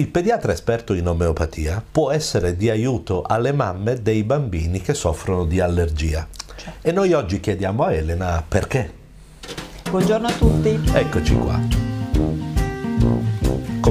[0.00, 5.44] Il pediatra esperto in omeopatia può essere di aiuto alle mamme dei bambini che soffrono
[5.44, 6.26] di allergia.
[6.56, 6.88] Certo.
[6.88, 8.90] E noi oggi chiediamo a Elena perché.
[9.90, 10.80] Buongiorno a tutti.
[10.94, 11.89] Eccoci qua.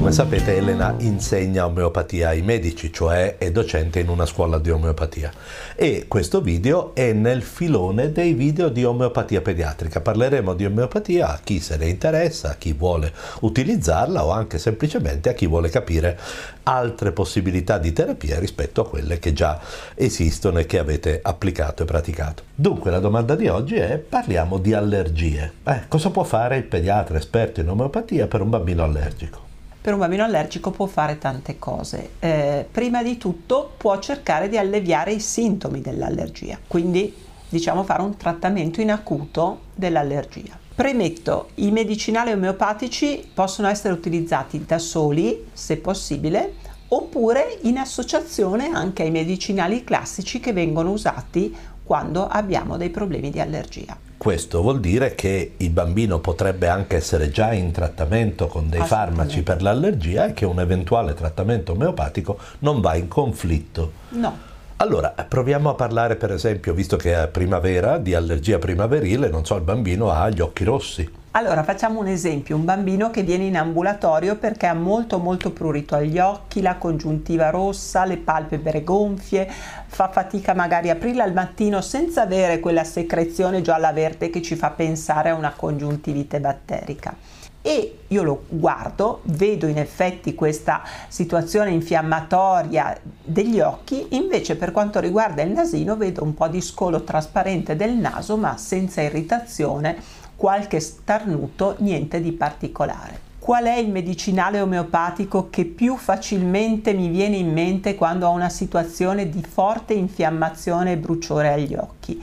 [0.00, 5.30] Come sapete Elena insegna omeopatia ai medici, cioè è docente in una scuola di omeopatia.
[5.76, 10.00] E questo video è nel filone dei video di omeopatia pediatrica.
[10.00, 15.28] Parleremo di omeopatia a chi se ne interessa, a chi vuole utilizzarla o anche semplicemente
[15.28, 16.18] a chi vuole capire
[16.62, 19.60] altre possibilità di terapia rispetto a quelle che già
[19.94, 22.44] esistono e che avete applicato e praticato.
[22.54, 25.52] Dunque la domanda di oggi è parliamo di allergie.
[25.62, 29.49] Eh, cosa può fare il pediatra esperto in omeopatia per un bambino allergico?
[29.80, 32.10] Per un bambino allergico può fare tante cose.
[32.18, 37.14] Eh, prima di tutto può cercare di alleviare i sintomi dell'allergia, quindi
[37.48, 40.58] diciamo fare un trattamento in acuto dell'allergia.
[40.74, 46.54] Premetto, i medicinali omeopatici possono essere utilizzati da soli, se possibile,
[46.88, 53.40] oppure in associazione anche ai medicinali classici che vengono usati quando abbiamo dei problemi di
[53.40, 53.96] allergia.
[54.20, 59.42] Questo vuol dire che il bambino potrebbe anche essere già in trattamento con dei farmaci
[59.42, 63.92] per l'allergia e che un eventuale trattamento omeopatico non va in conflitto.
[64.10, 64.49] No.
[64.82, 69.56] Allora, proviamo a parlare per esempio, visto che è primavera, di allergia primaverile, non so,
[69.56, 71.06] il bambino ha gli occhi rossi.
[71.32, 75.96] Allora, facciamo un esempio, un bambino che viene in ambulatorio perché ha molto molto prurito
[75.96, 79.46] agli occhi, la congiuntiva rossa, le palpebre gonfie,
[79.86, 84.56] fa fatica magari a aprirla al mattino senza avere quella secrezione gialla verde che ci
[84.56, 87.14] fa pensare a una congiuntivite batterica
[87.62, 94.98] e io lo guardo, vedo in effetti questa situazione infiammatoria degli occhi, invece per quanto
[94.98, 99.96] riguarda il nasino vedo un po' di scolo trasparente del naso ma senza irritazione
[100.36, 103.28] qualche starnuto, niente di particolare.
[103.38, 108.48] Qual è il medicinale omeopatico che più facilmente mi viene in mente quando ho una
[108.48, 112.22] situazione di forte infiammazione e bruciore agli occhi?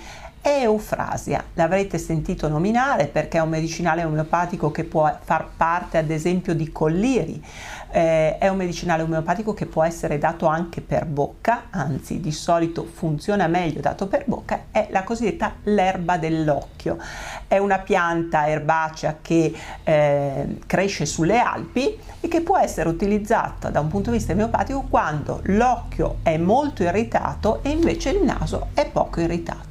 [0.50, 6.56] Eufrasia, l'avrete sentito nominare perché è un medicinale omeopatico che può far parte ad esempio
[6.56, 7.44] di colliri,
[7.92, 12.86] eh, è un medicinale omeopatico che può essere dato anche per bocca, anzi di solito
[12.86, 16.98] funziona meglio dato per bocca, è la cosiddetta l'erba dell'occhio.
[17.46, 23.82] È una pianta erbacea che eh, cresce sulle Alpi e che può essere utilizzata da
[23.82, 28.90] un punto di vista omeopatico quando l'occhio è molto irritato e invece il naso è
[28.90, 29.67] poco irritato.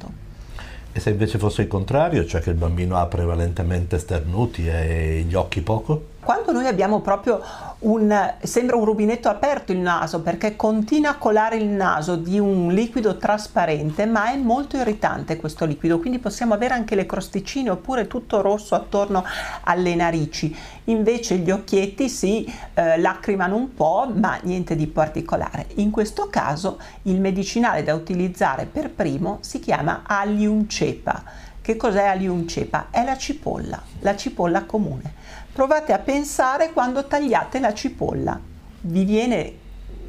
[0.97, 5.35] E se invece fosse il contrario, cioè che il bambino ha prevalentemente sternuti e gli
[5.35, 6.15] occhi poco?
[6.27, 7.39] quando noi abbiamo proprio
[7.79, 12.73] un, sembra un rubinetto aperto il naso perché continua a colare il naso di un
[12.73, 18.07] liquido trasparente ma è molto irritante questo liquido quindi possiamo avere anche le crosticine oppure
[18.07, 19.23] tutto rosso attorno
[19.63, 20.55] alle narici.
[20.85, 25.67] Invece gli occhietti si eh, lacrimano un po' ma niente di particolare.
[25.75, 32.05] In questo caso il medicinale da utilizzare per primo si chiama Allium cepa che cos'è
[32.05, 32.87] Allium cepa?
[32.91, 35.13] È la cipolla, la cipolla comune.
[35.51, 38.39] Provate a pensare quando tagliate la cipolla,
[38.79, 39.53] vi viene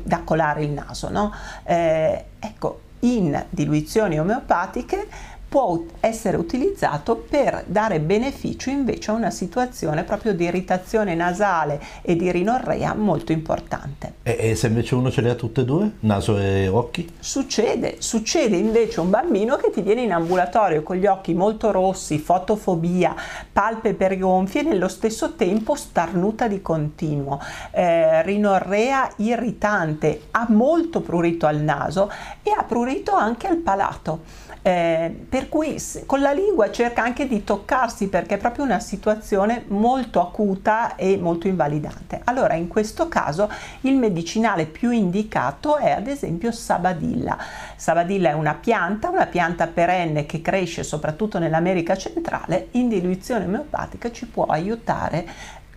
[0.05, 1.35] da colare il naso, no?
[1.65, 5.09] Eh, ecco, in diluizioni omeopatiche
[5.49, 12.17] può essere utilizzato per dare beneficio invece a una situazione proprio di irritazione nasale e
[12.17, 14.15] di rinorrea molto importante.
[14.23, 17.09] E, e, se invece uno ce le ha tutte e due, naso e occhi?
[17.19, 22.19] Succede, succede invece un bambino che ti viene in ambulatorio con gli occhi molto rossi,
[22.19, 23.15] fotofobia,
[23.51, 31.47] palpebre gonfie e nello stesso tempo starnuta di continuo, eh, rinorrea irritante, ha molto prurito
[31.47, 32.11] al naso
[32.43, 34.47] e ha prurito anche al palato.
[34.69, 39.65] Eh, per cui con la lingua cerca anche di toccarsi perché è proprio una situazione
[39.69, 42.21] molto acuta e molto invalidante.
[42.25, 43.51] Allora in questo caso
[43.83, 47.39] il medicinale più indicato è ad esempio Sabadilla.
[47.77, 54.13] Sabadilla è una pianta, una pianta perenne che cresce soprattutto nell'America centrale, in diluizione omeopatica
[54.13, 55.27] ci può aiutare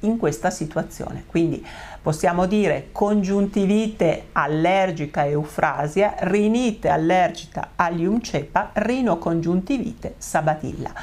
[0.02, 1.24] in questa situazione.
[1.28, 1.66] Quindi
[2.02, 10.94] possiamo dire congiuntivite allergica eufrasia, rinite allergica allium cepa, rinocongiuntivite sabatilla.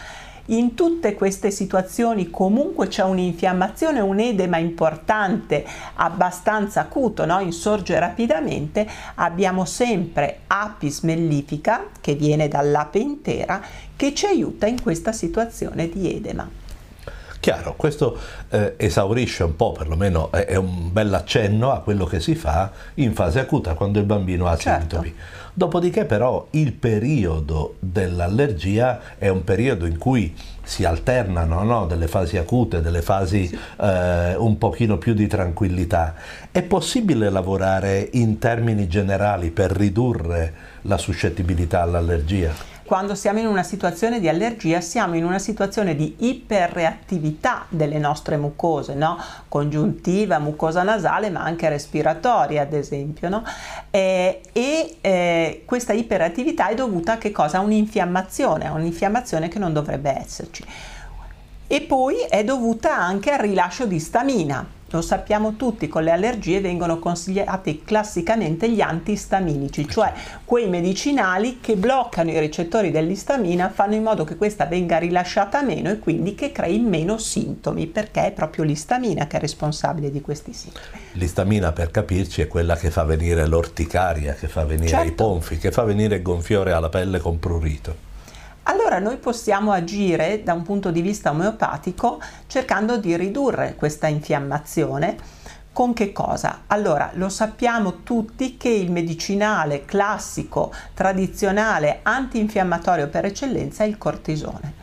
[0.50, 5.62] In tutte queste situazioni comunque c'è un'infiammazione, un edema importante,
[5.96, 7.38] abbastanza acuto, no?
[7.40, 13.60] insorge rapidamente, abbiamo sempre apis mellifica, che viene dall'ape intera,
[13.94, 16.48] che ci aiuta in questa situazione di edema.
[17.40, 18.18] Chiaro, questo
[18.50, 22.70] eh, esaurisce un po', perlomeno è, è un bel accenno a quello che si fa
[22.94, 24.96] in fase acuta quando il bambino ha certo.
[24.96, 25.14] sintomi.
[25.54, 30.32] Dopodiché però il periodo dell'allergia è un periodo in cui
[30.62, 31.86] si alternano no?
[31.86, 33.58] delle fasi acute, delle fasi sì.
[33.80, 36.14] eh, un pochino più di tranquillità.
[36.52, 42.52] È possibile lavorare in termini generali per ridurre la suscettibilità all'allergia?
[42.88, 48.38] Quando siamo in una situazione di allergia siamo in una situazione di iperreattività delle nostre
[48.38, 49.18] mucose, no?
[49.46, 53.28] congiuntiva, mucosa nasale, ma anche respiratoria, ad esempio.
[53.28, 53.44] No?
[53.90, 57.58] Eh, e eh, questa iperreattività è dovuta a che cosa?
[57.58, 60.64] A un'infiammazione, a un'infiammazione che non dovrebbe esserci.
[61.66, 66.60] E poi è dovuta anche al rilascio di stamina lo sappiamo tutti, con le allergie
[66.60, 70.12] vengono consigliati classicamente gli antistaminici, cioè
[70.44, 75.90] quei medicinali che bloccano i recettori dell'istamina, fanno in modo che questa venga rilasciata meno
[75.90, 80.52] e quindi che crei meno sintomi, perché è proprio l'istamina che è responsabile di questi
[80.52, 80.86] sintomi.
[81.12, 85.06] L'istamina, per capirci, è quella che fa venire l'orticaria, che fa venire certo.
[85.06, 88.07] i ponfi, che fa venire il gonfiore alla pelle con prurito
[88.68, 95.16] allora noi possiamo agire da un punto di vista omeopatico cercando di ridurre questa infiammazione.
[95.72, 96.62] Con che cosa?
[96.66, 104.74] Allora, lo sappiamo tutti che il medicinale classico, tradizionale, antinfiammatorio per eccellenza è il cortisone.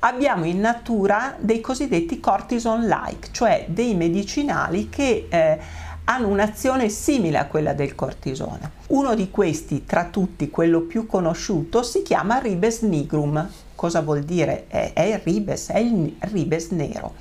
[0.00, 5.58] Abbiamo in natura dei cosiddetti cortison-like, cioè dei medicinali che eh,
[6.04, 8.70] hanno un'azione simile a quella del cortisone.
[8.88, 13.48] Uno di questi, tra tutti quello più conosciuto, si chiama ribes nigrum.
[13.74, 14.66] Cosa vuol dire?
[14.68, 17.14] È, è il ribes, è il ribes nero.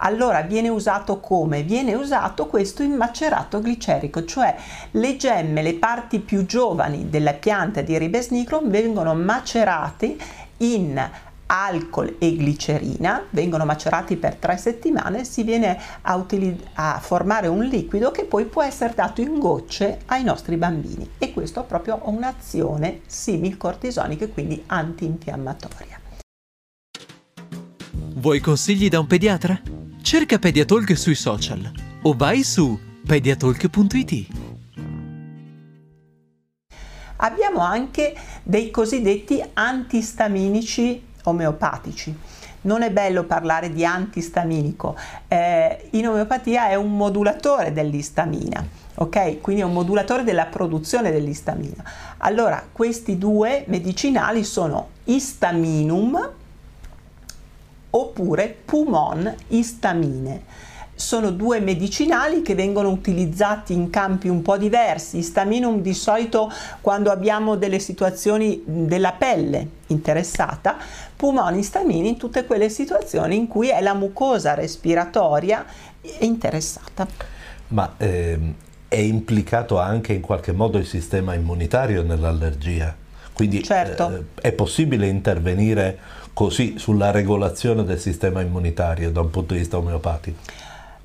[0.00, 1.62] Allora viene usato come?
[1.62, 4.54] Viene usato questo in macerato glicerico, cioè
[4.90, 10.16] le gemme, le parti più giovani della pianta di ribes nigrum vengono macerate
[10.58, 11.10] in
[11.46, 17.62] alcol e glicerina, vengono macerati per tre settimane, si viene a, utili- a, formare un
[17.62, 22.00] liquido che poi può essere dato in gocce ai nostri bambini e questo ha proprio
[22.04, 26.00] un'azione simil cortisonica, quindi antinfiammatoria.
[28.14, 29.60] Vuoi consigli da un pediatra?
[30.02, 31.70] Cerca Pediatalk sui social
[32.02, 34.26] o vai su pediatalk.it.
[37.16, 42.16] Abbiamo anche dei cosiddetti antistaminici omeopatici.
[42.62, 44.96] Non è bello parlare di antistaminico,
[45.28, 48.64] eh, in omeopatia è un modulatore dell'istamina,
[48.94, 49.40] ok?
[49.40, 51.84] Quindi è un modulatore della produzione dell'istamina.
[52.18, 56.30] Allora, questi due medicinali sono istaminum
[57.90, 60.42] oppure pumon istamine
[60.96, 65.22] sono due medicinali che vengono utilizzati in campi un po' diversi.
[65.22, 66.50] Staminum di solito
[66.80, 70.76] quando abbiamo delle situazioni della pelle interessata,
[71.16, 75.64] pulmoni stamini in tutte quelle situazioni in cui è la mucosa respiratoria
[76.20, 77.06] interessata.
[77.68, 78.54] Ma ehm,
[78.88, 82.94] è implicato anche in qualche modo il sistema immunitario nell'allergia?
[83.32, 84.10] Quindi certo.
[84.10, 85.98] eh, è possibile intervenire
[86.32, 90.38] così sulla regolazione del sistema immunitario da un punto di vista omeopatico?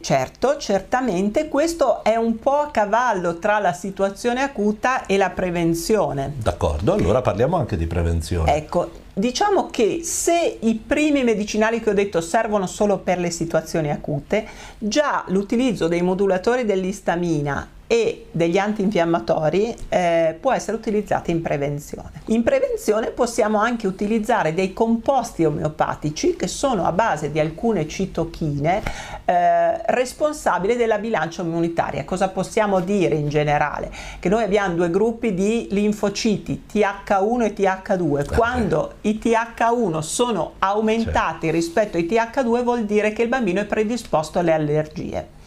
[0.02, 6.34] Certo, certamente questo è un po' a cavallo tra la situazione acuta e la prevenzione.
[6.38, 8.56] D'accordo, allora parliamo anche di prevenzione.
[8.56, 8.90] Ecco,
[9.22, 14.46] diciamo che se i primi medicinali che ho detto servono solo per le situazioni acute,
[14.80, 22.22] già l'utilizzo dei modulatori dell'istamina e degli antinfiammatori eh, può essere utilizzata in prevenzione.
[22.28, 28.82] In prevenzione possiamo anche utilizzare dei composti omeopatici che sono a base di alcune citochine
[29.26, 32.06] eh, responsabili della bilancia immunitaria.
[32.06, 33.92] Cosa possiamo dire in generale?
[34.22, 38.34] Che noi abbiamo due gruppi di linfociti TH1 e TH2.
[38.34, 44.40] Quando i TH1 sono aumentati rispetto ai TH2 vuol dire che il bambino è predisposto
[44.40, 45.40] alle allergie.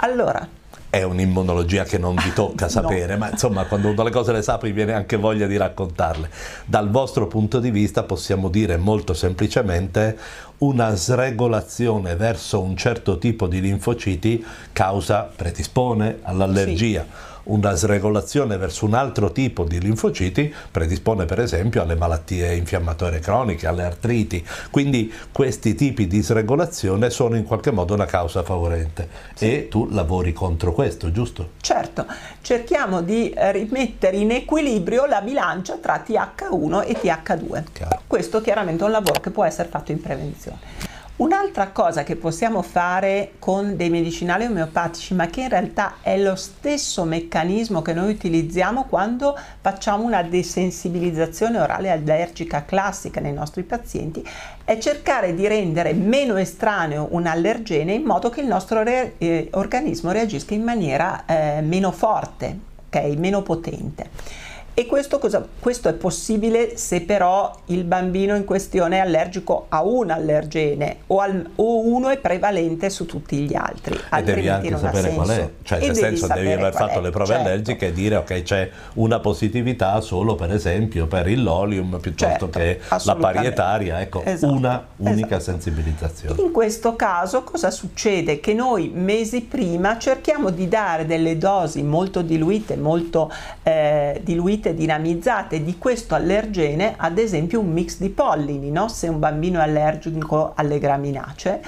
[0.00, 0.56] Allora,
[0.90, 3.18] è un'immunologia che non vi tocca sapere, no.
[3.18, 6.30] ma insomma quando uno le cose le sa viene anche voglia di raccontarle.
[6.64, 10.16] Dal vostro punto di vista possiamo dire molto semplicemente
[10.58, 17.02] una sregolazione verso un certo tipo di linfociti causa, predispone all'allergia.
[17.02, 23.20] Sì una sregolazione verso un altro tipo di linfociti predispone per esempio alle malattie infiammatorie
[23.20, 29.08] croniche, alle artriti, quindi questi tipi di sregolazione sono in qualche modo una causa favorente
[29.34, 29.52] sì.
[29.52, 31.50] e tu lavori contro questo, giusto?
[31.60, 32.06] Certo,
[32.40, 37.64] cerchiamo di rimettere in equilibrio la bilancia tra TH1 e TH2.
[37.72, 38.00] Chiaro.
[38.06, 40.87] Questo chiaramente è un lavoro che può essere fatto in prevenzione.
[41.18, 46.36] Un'altra cosa che possiamo fare con dei medicinali omeopatici, ma che in realtà è lo
[46.36, 54.24] stesso meccanismo che noi utilizziamo quando facciamo una desensibilizzazione orale allergica classica nei nostri pazienti,
[54.62, 59.48] è cercare di rendere meno estraneo un allergene in modo che il nostro re- eh,
[59.54, 62.56] organismo reagisca in maniera eh, meno forte,
[62.86, 63.16] okay?
[63.16, 64.46] meno potente.
[64.78, 69.82] E questo, cosa, questo, è possibile se però il bambino in questione è allergico a
[69.82, 73.98] un allergene o, al, o uno è prevalente su tutti gli altri.
[74.14, 77.32] E devi anche sapere qual è, cioè nel senso devi aver fatto è, le prove
[77.34, 77.48] certo.
[77.48, 82.50] allergiche e dire ok c'è una positività solo per esempio per il lolium piuttosto certo,
[82.50, 85.58] che la parietaria, ecco esatto, una unica esatto.
[85.58, 86.40] sensibilizzazione.
[86.40, 88.38] In questo caso cosa succede?
[88.38, 93.28] Che noi mesi prima cerchiamo di dare delle dosi molto diluite, molto
[93.64, 98.88] eh, diluite diluite, dinamizzate di questo allergene, ad esempio un mix di pollini, no?
[98.88, 101.60] se un bambino è allergico alle graminacee,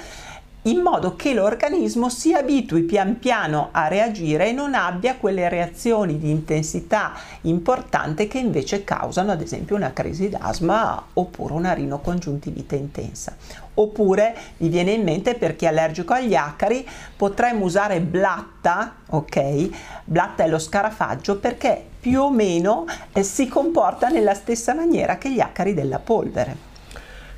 [0.65, 6.19] in modo che l'organismo si abitui pian piano a reagire e non abbia quelle reazioni
[6.19, 13.35] di intensità importante che invece causano ad esempio una crisi d'asma oppure una rinocongiuntivite intensa.
[13.73, 19.69] Oppure mi viene in mente per chi è allergico agli acari potremmo usare blatta, ok?
[20.03, 25.31] Blatta è lo scarafaggio perché più o meno eh, si comporta nella stessa maniera che
[25.31, 26.69] gli acari della polvere.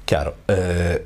[0.06, 1.06] Chiaro, eh,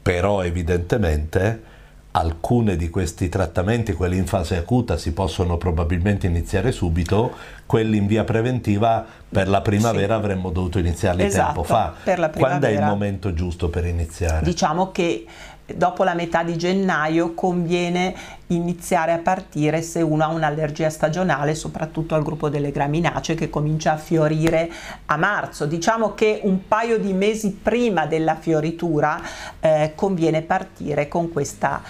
[0.00, 1.70] però evidentemente
[2.12, 7.32] alcuni di questi trattamenti, quelli in fase acuta, si possono probabilmente iniziare subito,
[7.64, 10.20] quelli in via preventiva per la primavera sì.
[10.20, 11.94] avremmo dovuto iniziarli esatto, tempo fa.
[12.36, 14.44] Quando è il momento giusto per iniziare?
[14.44, 15.24] Diciamo che
[15.66, 18.14] dopo la metà di gennaio conviene
[18.48, 23.92] iniziare a partire se uno ha un'allergia stagionale, soprattutto al gruppo delle graminacee che comincia
[23.92, 24.70] a fiorire
[25.06, 25.66] a marzo.
[25.66, 29.20] Diciamo che un paio di mesi prima della fioritura
[29.60, 31.82] eh, conviene partire con questa,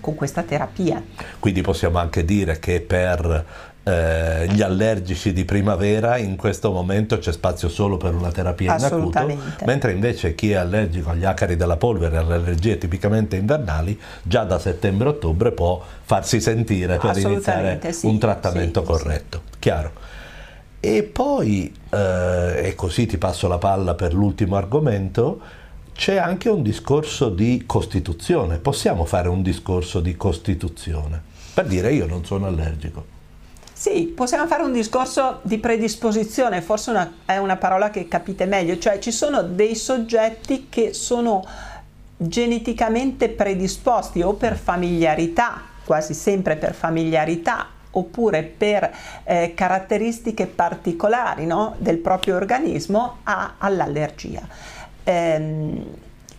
[0.00, 1.02] con questa terapia.
[1.38, 7.32] Quindi possiamo anche dire che per eh, gli allergici di primavera in questo momento c'è
[7.32, 11.76] spazio solo per una terapia in acuto, mentre invece chi è allergico agli acari della
[11.76, 18.18] polvere, alle allergie tipicamente invernali, già da settembre-ottobre può farsi sentire per iniziare sì, un
[18.18, 19.42] trattamento sì, corretto.
[19.50, 19.58] Sì.
[19.58, 19.92] Chiaro.
[20.80, 25.40] E poi, eh, e così ti passo la palla per l'ultimo argomento,
[25.94, 28.56] c'è anche un discorso di Costituzione.
[28.58, 33.18] Possiamo fare un discorso di Costituzione per dire io non sono allergico.
[33.80, 38.76] Sì, possiamo fare un discorso di predisposizione, forse una, è una parola che capite meglio,
[38.76, 41.42] cioè ci sono dei soggetti che sono
[42.18, 48.94] geneticamente predisposti o per familiarità, quasi sempre per familiarità, oppure per
[49.24, 54.42] eh, caratteristiche particolari no, del proprio organismo a, all'allergia.
[55.04, 55.84] Ehm,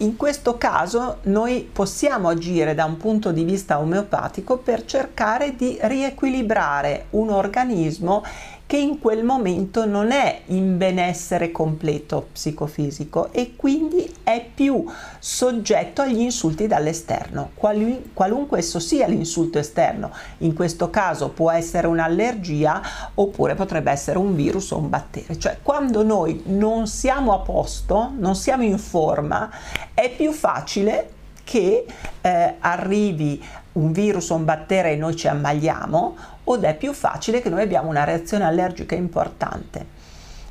[0.02, 5.78] in questo caso noi possiamo agire da un punto di vista omeopatico per cercare di
[5.80, 8.24] riequilibrare un organismo
[8.72, 14.86] che in quel momento non è in benessere completo psicofisico e quindi è più
[15.20, 20.14] soggetto agli insulti dall'esterno, qualunque esso sia l'insulto esterno.
[20.38, 22.82] In questo caso può essere un'allergia
[23.16, 25.36] oppure potrebbe essere un virus o un batterio.
[25.36, 29.50] Cioè quando noi non siamo a posto, non siamo in forma,
[29.94, 31.86] è più facile che
[32.22, 37.42] eh, arrivi un virus o un batterio e noi ci ammaliamo od è più facile
[37.42, 40.00] che noi abbiamo una reazione allergica importante.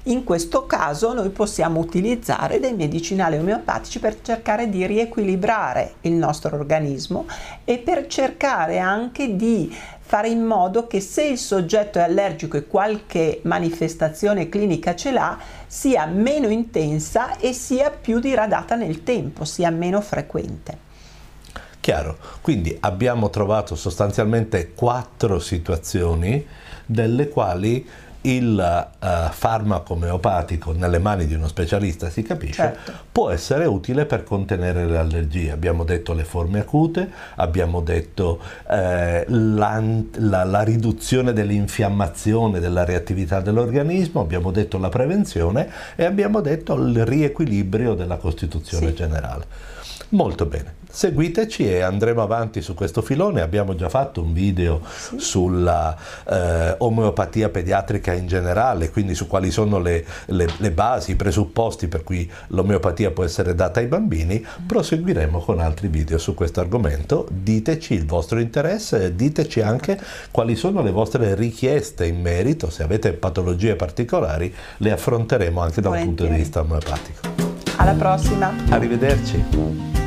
[0.04, 6.56] In questo caso noi possiamo utilizzare dei medicinali omeopatici per cercare di riequilibrare il nostro
[6.56, 7.26] organismo
[7.64, 9.70] e per cercare anche di
[10.00, 15.38] fare in modo che se il soggetto è allergico e qualche manifestazione clinica ce l'ha,
[15.66, 20.89] sia meno intensa e sia più diradata nel tempo, sia meno frequente.
[21.80, 26.46] Chiaro, quindi abbiamo trovato sostanzialmente quattro situazioni
[26.84, 27.87] delle quali
[28.22, 32.92] il uh, farmaco omeopatico nelle mani di uno specialista, si capisce, certo.
[33.10, 35.50] può essere utile per contenere le allergie.
[35.52, 39.82] Abbiamo detto le forme acute, abbiamo detto eh, la,
[40.16, 47.94] la, riduzione dell'infiammazione, della reattività dell'organismo, abbiamo detto la prevenzione e abbiamo detto il riequilibrio
[47.94, 48.94] della costituzione sì.
[48.94, 49.68] generale.
[50.12, 53.43] Molto bene, seguiteci e andremo avanti su questo filone.
[53.43, 55.21] Abbiamo già fatto un video sì.
[55.21, 55.97] sulla
[56.29, 61.87] eh, omeopatia pediatrica in generale, quindi su quali sono le, le, le, basi, i presupposti
[61.87, 64.45] per cui l'omeopatia può essere data ai bambini.
[64.67, 67.29] Proseguiremo con altri video su questo argomento.
[67.31, 69.97] Diteci il vostro interesse diteci anche
[70.33, 72.69] quali sono le vostre richieste in merito.
[72.69, 77.21] Se avete patologie particolari, le affronteremo anche da un punto di vista omeopatico.
[77.76, 78.52] Alla prossima.
[78.71, 80.00] Arrivederci.